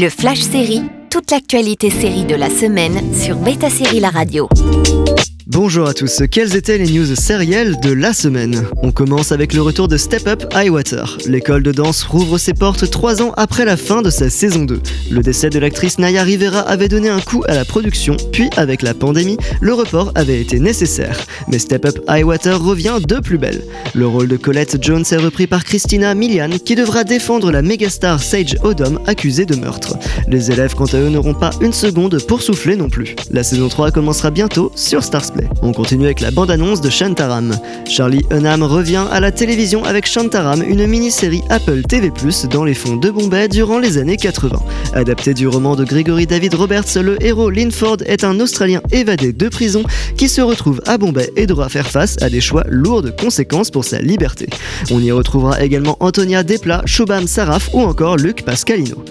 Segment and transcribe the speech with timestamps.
[0.00, 4.48] Le Flash Série, toute l'actualité série de la semaine sur Beta Série La Radio.
[5.50, 8.66] Bonjour à tous, quelles étaient les news sérielles de la semaine?
[8.82, 11.16] On commence avec le retour de Step Up Highwater.
[11.26, 14.78] L'école de danse rouvre ses portes trois ans après la fin de sa saison 2.
[15.10, 18.82] Le décès de l'actrice Naya Rivera avait donné un coup à la production, puis avec
[18.82, 21.18] la pandémie, le report avait été nécessaire.
[21.48, 23.64] Mais Step Up Highwater revient de plus belle.
[23.94, 28.22] Le rôle de Colette Jones est repris par Christina Milian qui devra défendre la mégastar
[28.22, 29.96] Sage Odom accusée de meurtre.
[30.28, 33.16] Les élèves quant à eux n'auront pas une seconde pour souffler non plus.
[33.30, 37.56] La saison 3 commencera bientôt sur Stars on continue avec la bande-annonce de Shantaram.
[37.88, 42.10] Charlie Hunnam revient à la télévision avec Shantaram, une mini-série Apple TV+,
[42.50, 44.58] dans les fonds de Bombay durant les années 80.
[44.94, 49.48] Adapté du roman de Gregory David Roberts, le héros Linford est un Australien évadé de
[49.48, 49.82] prison
[50.16, 53.70] qui se retrouve à Bombay et devra faire face à des choix lourds de conséquences
[53.70, 54.48] pour sa liberté.
[54.90, 59.04] On y retrouvera également Antonia Desplat, Shubham Saraf ou encore Luc Pascalino.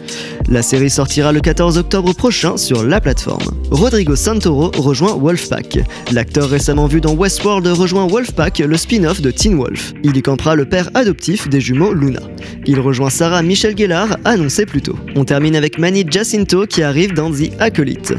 [0.49, 3.43] La série sortira le 14 octobre prochain sur la plateforme.
[3.69, 5.79] Rodrigo Santoro rejoint Wolfpack.
[6.17, 9.93] L'acteur récemment vu dans Westworld rejoint Wolfpack, le spin-off de Teen Wolf.
[10.03, 12.21] Il y campera le père adoptif des jumeaux Luna.
[12.65, 14.97] Il rejoint Sarah Michel Gellar, annoncé plus tôt.
[15.15, 18.15] On termine avec Manny Jacinto qui arrive dans The Acolyte.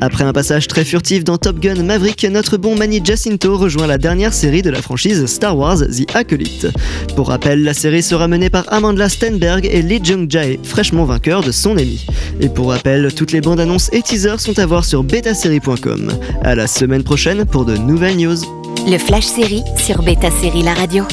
[0.00, 3.98] Après un passage très furtif dans Top Gun Maverick, notre bon Manny Jacinto rejoint la
[3.98, 6.68] dernière série de la franchise Star Wars The Acolyte.
[7.16, 11.52] Pour rappel, la série sera menée par Amanda Stenberg et Lee Jung-jae, fraîchement vainqueur de
[11.52, 12.06] son ami.
[12.40, 16.12] Et pour rappel, toutes les bandes annonces et teasers sont à voir sur betasérie.com.
[16.42, 18.36] À la semaine prochaine pour de nouvelles news.
[18.86, 21.04] Le Flash Série sur Beta Série La Radio.